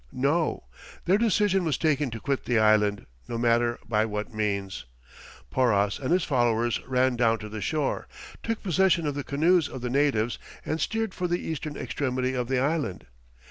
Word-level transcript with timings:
No! 0.11 0.63
their 1.05 1.19
decision 1.19 1.63
was 1.63 1.77
taken 1.77 2.09
to 2.09 2.19
quit 2.19 2.45
the 2.45 2.57
island, 2.57 3.05
no 3.27 3.37
matter 3.37 3.77
by 3.87 4.03
what 4.03 4.33
means. 4.33 4.85
Porras 5.51 5.99
and 5.99 6.11
his 6.11 6.23
followers 6.23 6.79
ran 6.87 7.15
down 7.15 7.37
to 7.37 7.49
the 7.49 7.61
shore, 7.61 8.07
took 8.41 8.63
possession 8.63 9.05
of 9.05 9.13
the 9.13 9.23
canoes 9.23 9.69
of 9.69 9.81
the 9.81 9.91
natives, 9.91 10.39
and 10.65 10.81
steered 10.81 11.13
for 11.13 11.27
the 11.27 11.39
eastern 11.47 11.77
extremity 11.77 12.33
of 12.33 12.47
the 12.47 12.57
island. 12.57 13.05